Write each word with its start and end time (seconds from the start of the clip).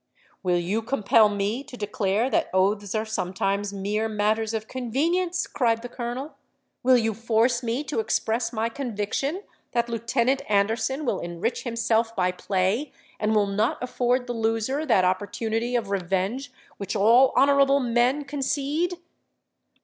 '—'Will 0.41 0.57
you 0.57 0.81
compel 0.81 1.29
me 1.29 1.63
to 1.63 1.77
declare 1.77 2.27
that 2.31 2.49
oaths 2.55 2.95
are 2.95 3.05
sometimes 3.05 3.71
mere 3.71 4.09
matters 4.09 4.51
of 4.51 4.67
convenience?' 4.67 5.45
cried 5.45 5.83
the 5.83 5.87
colonel: 5.89 6.33
'will 6.81 6.97
you 6.97 7.13
force 7.13 7.61
me 7.61 7.83
to 7.83 7.99
express 7.99 8.51
my 8.51 8.67
conviction 8.67 9.43
that 9.73 9.89
Lieutenant 9.89 10.41
Anderson 10.49 11.05
will 11.05 11.19
enrich 11.19 11.65
himself 11.65 12.15
by 12.15 12.31
play, 12.31 12.91
and 13.19 13.35
will 13.35 13.45
not 13.45 13.77
afford 13.79 14.25
the 14.25 14.33
loser 14.33 14.87
that 14.87 15.05
opportunity 15.05 15.75
of 15.75 15.91
revenge 15.91 16.51
which 16.77 16.95
all 16.95 17.31
honourable 17.37 17.79
men 17.79 18.23
concede?' 18.23 18.97